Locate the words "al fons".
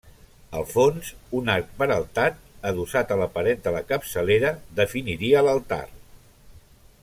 0.59-1.09